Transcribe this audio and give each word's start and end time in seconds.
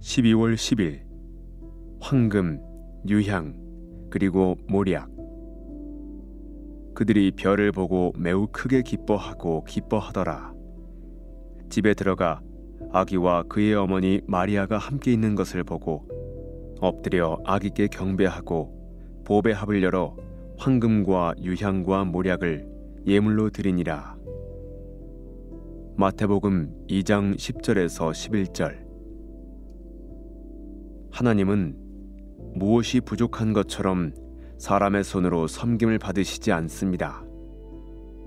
12월 0.00 0.54
10일 0.54 1.02
황금, 2.00 2.58
유향, 3.06 3.54
그리고 4.08 4.56
모략 4.66 5.10
그들이 6.94 7.32
별을 7.32 7.70
보고 7.70 8.12
매우 8.16 8.46
크게 8.50 8.82
기뻐하고 8.82 9.64
기뻐하더라. 9.64 10.54
집에 11.68 11.92
들어가 11.92 12.40
아기와 12.92 13.44
그의 13.44 13.74
어머니 13.74 14.22
마리아가 14.26 14.78
함께 14.78 15.12
있는 15.12 15.34
것을 15.34 15.64
보고 15.64 16.08
엎드려 16.80 17.38
아기께 17.44 17.88
경배하고 17.88 19.22
보배 19.24 19.52
합을 19.52 19.82
열어 19.82 20.16
황금과 20.56 21.34
유향과 21.42 22.06
모략을 22.06 22.66
예물로 23.06 23.50
드리니라. 23.50 24.16
마태복음 25.96 26.86
2장 26.88 27.36
10절에서 27.36 28.12
11절 28.12 28.89
하나님은 31.20 31.76
무엇이 32.54 33.02
부족한 33.02 33.52
것처럼 33.52 34.14
사람의 34.56 35.04
손으로 35.04 35.48
섬김을 35.48 35.98
받으시지 35.98 36.50
않습니다. 36.50 37.22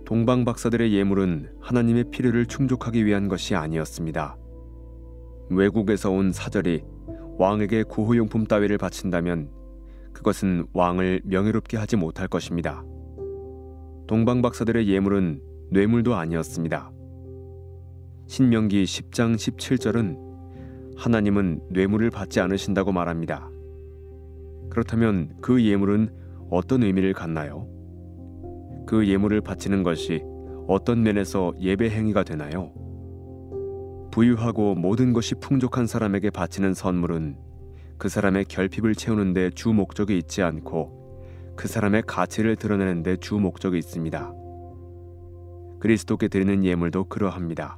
동방 0.05 0.45
박사들의 0.45 0.93
예물은 0.93 1.55
하나님의 1.59 2.11
필요를 2.11 2.45
충족하기 2.45 3.03
위한 3.03 3.29
것이 3.29 3.55
아니었습니다. 3.55 4.37
외국에서 5.49 6.11
온 6.11 6.31
사절이 6.31 6.83
왕에게 7.39 7.81
구호용품 7.81 8.45
따위를 8.45 8.77
바친다면 8.77 9.49
그것은 10.13 10.67
왕을 10.73 11.21
명예롭게 11.23 11.77
하지 11.77 11.95
못할 11.95 12.27
것입니다. 12.27 12.83
동방 14.05 14.43
박사들의 14.43 14.87
예물은 14.87 15.41
뇌물도 15.71 16.13
아니었습니다. 16.13 16.91
신명기 18.27 18.83
10장 18.83 19.33
17절은 19.33 20.22
하나님은 20.97 21.61
뇌물을 21.71 22.09
받지 22.09 22.39
않으신다고 22.39 22.91
말합니다. 22.91 23.49
그렇다면 24.69 25.33
그 25.41 25.63
예물은 25.63 26.09
어떤 26.49 26.83
의미를 26.83 27.13
갖나요? 27.13 27.67
그 28.85 29.07
예물을 29.07 29.41
바치는 29.41 29.83
것이 29.83 30.21
어떤 30.67 31.03
면에서 31.03 31.53
예배 31.59 31.89
행위가 31.89 32.23
되나요? 32.23 32.71
부유하고 34.11 34.75
모든 34.75 35.13
것이 35.13 35.35
풍족한 35.35 35.87
사람에게 35.87 36.29
바치는 36.29 36.73
선물은 36.73 37.37
그 37.97 38.09
사람의 38.09 38.45
결핍을 38.45 38.95
채우는 38.95 39.33
데 39.33 39.49
주 39.51 39.69
목적이 39.73 40.17
있지 40.17 40.41
않고 40.41 41.01
그 41.55 41.67
사람의 41.67 42.03
가치를 42.07 42.55
드러내는 42.55 43.03
데 43.03 43.17
주 43.17 43.35
목적이 43.35 43.77
있습니다. 43.79 44.33
그리스도께 45.79 46.27
드리는 46.27 46.63
예물도 46.63 47.05
그러합니다. 47.05 47.77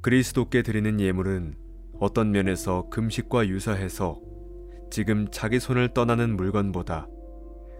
그리스도께 0.00 0.62
드리는 0.62 1.00
예물은 1.00 1.54
어떤 1.98 2.30
면에서 2.30 2.88
금식과 2.90 3.48
유사해서 3.48 4.20
지금 4.90 5.26
자기 5.30 5.58
손을 5.58 5.88
떠나는 5.88 6.36
물건보다 6.36 7.08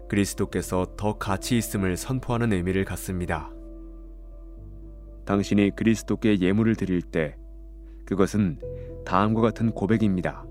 그리스도께서 0.09 0.95
더 0.97 1.17
가치 1.17 1.57
있음을 1.57 1.97
선포하는 1.97 2.53
의미를 2.53 2.85
갖습니다. 2.85 3.51
당신이 5.25 5.71
그리스도께 5.75 6.39
예물을 6.39 6.75
드릴 6.75 7.01
때 7.01 7.35
그것은 8.05 8.59
다음과 9.05 9.41
같은 9.41 9.71
고백입니다. 9.71 10.45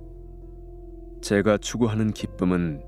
제가 1.22 1.58
추구하는 1.58 2.12
기쁨은 2.12 2.82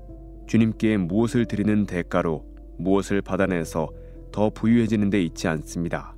주님께 0.47 0.97
무엇을 0.97 1.45
드리는 1.45 1.85
대가로 1.85 2.45
무엇을 2.77 3.21
받아내서 3.21 3.89
더 4.31 4.49
부유해지는 4.49 5.09
데 5.09 5.21
있지 5.21 5.47
않습니다. 5.47 6.15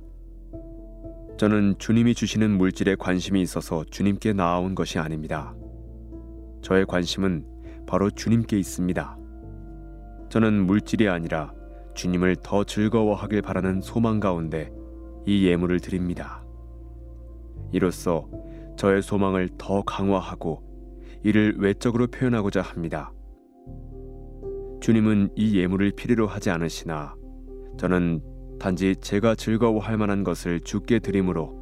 저는 1.42 1.74
주님이 1.78 2.14
주시는 2.14 2.56
물질에 2.56 2.94
관심이 2.94 3.42
있어서 3.42 3.82
주님께 3.90 4.32
나아온 4.32 4.76
것이 4.76 5.00
아닙니다. 5.00 5.56
저의 6.62 6.86
관심은 6.86 7.44
바로 7.84 8.12
주님께 8.12 8.56
있습니다. 8.60 9.18
저는 10.28 10.64
물질이 10.66 11.08
아니라 11.08 11.52
주님을 11.94 12.36
더 12.44 12.62
즐거워하길 12.62 13.42
바라는 13.42 13.80
소망 13.80 14.20
가운데 14.20 14.70
이 15.26 15.44
예물을 15.44 15.80
드립니다. 15.80 16.44
이로써 17.72 18.28
저의 18.76 19.02
소망을 19.02 19.48
더 19.58 19.82
강화하고 19.82 20.62
이를 21.24 21.56
외적으로 21.58 22.06
표현하고자 22.06 22.62
합니다. 22.62 23.12
주님은 24.80 25.30
이 25.34 25.58
예물을 25.58 25.90
필요로 25.96 26.28
하지 26.28 26.50
않으시나 26.50 27.16
저는 27.78 28.22
단지 28.62 28.94
제가 28.94 29.34
즐거워할 29.34 29.96
만한 29.96 30.22
것을 30.22 30.60
주께 30.60 31.00
드림으로 31.00 31.60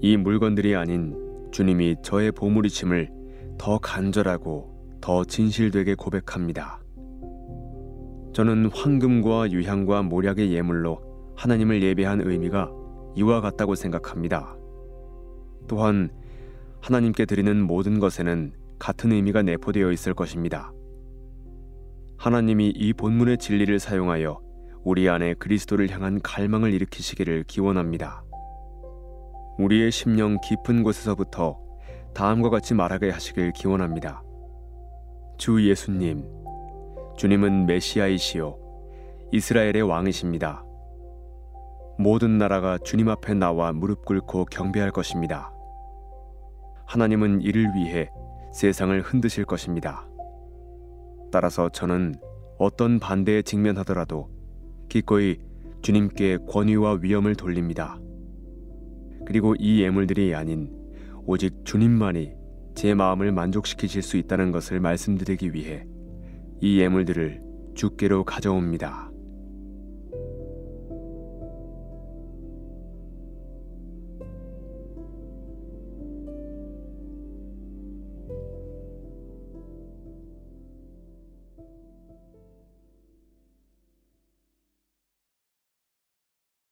이 0.00 0.16
물건들이 0.16 0.74
아닌 0.74 1.14
주님이 1.52 1.96
저의 2.00 2.32
보물이심을 2.32 3.10
더 3.58 3.76
간절하고 3.76 4.96
더 5.02 5.24
진실되게 5.24 5.94
고백합니다. 5.94 6.80
저는 8.32 8.70
황금과 8.72 9.50
유향과 9.50 10.04
모략의 10.04 10.52
예물로 10.52 11.34
하나님을 11.36 11.82
예배한 11.82 12.22
의미가 12.22 12.70
이와 13.16 13.42
같다고 13.42 13.74
생각합니다. 13.74 14.56
또한 15.68 16.08
하나님께 16.80 17.26
드리는 17.26 17.60
모든 17.60 18.00
것에는 18.00 18.54
같은 18.78 19.12
의미가 19.12 19.42
내포되어 19.42 19.92
있을 19.92 20.14
것입니다. 20.14 20.72
하나님이 22.16 22.70
이 22.70 22.94
본문의 22.94 23.36
진리를 23.36 23.78
사용하여 23.78 24.45
우리 24.86 25.08
안에 25.08 25.34
그리스도를 25.34 25.90
향한 25.90 26.20
갈망을 26.22 26.72
일으키시기를 26.72 27.42
기원합니다. 27.48 28.22
우리의 29.58 29.90
심령 29.90 30.38
깊은 30.40 30.84
곳에서부터 30.84 31.58
다음과 32.14 32.50
같이 32.50 32.72
말하게 32.72 33.10
하시길 33.10 33.50
기원합니다. 33.50 34.22
주 35.38 35.68
예수님, 35.68 36.24
주님은 37.16 37.66
메시아이시요 37.66 38.56
이스라엘의 39.32 39.82
왕이십니다. 39.82 40.64
모든 41.98 42.38
나라가 42.38 42.78
주님 42.78 43.08
앞에 43.08 43.34
나와 43.34 43.72
무릎 43.72 44.04
꿇고 44.04 44.44
경배할 44.44 44.92
것입니다. 44.92 45.52
하나님은 46.86 47.40
이를 47.40 47.74
위해 47.74 48.08
세상을 48.52 49.02
흔드실 49.02 49.46
것입니다. 49.46 50.06
따라서 51.32 51.70
저는 51.70 52.14
어떤 52.56 53.00
반대에 53.00 53.42
직면하더라도 53.42 54.35
기꺼이 54.88 55.38
주님께 55.82 56.38
권위와 56.48 56.98
위엄을 57.02 57.34
돌립니다. 57.34 57.98
그리고 59.26 59.54
이 59.58 59.82
예물들이 59.82 60.34
아닌 60.34 60.70
오직 61.26 61.64
주님만이 61.64 62.32
제 62.74 62.94
마음을 62.94 63.32
만족시키실 63.32 64.02
수 64.02 64.16
있다는 64.16 64.52
것을 64.52 64.80
말씀드리기 64.80 65.54
위해 65.54 65.86
이 66.60 66.80
예물들을 66.80 67.42
주께로 67.74 68.24
가져옵니다. 68.24 69.05